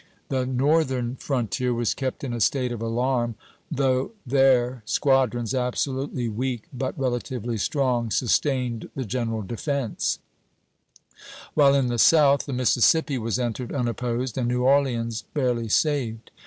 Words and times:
The 0.29 0.47
Northern 0.47 1.15
frontier 1.15 1.75
was 1.75 1.93
kept 1.93 2.23
in 2.23 2.33
a 2.33 2.41
state 2.41 2.71
of 2.71 2.81
alarm, 2.81 3.35
though 3.69 4.13
there 4.25 4.81
squadrons, 4.83 5.53
absolutely 5.53 6.27
weak 6.27 6.63
but 6.73 6.97
relatively 6.99 7.59
strong, 7.59 8.09
sustained 8.09 8.89
the 8.95 9.05
general 9.05 9.43
defence; 9.43 10.17
while 11.53 11.75
in 11.75 11.85
the 11.85 11.99
South 11.99 12.47
the 12.47 12.51
Mississippi 12.51 13.19
was 13.19 13.37
entered 13.37 13.71
unopposed, 13.71 14.39
and 14.39 14.47
New 14.47 14.63
Orleans 14.63 15.25
barely 15.35 15.69
saved. 15.69 16.31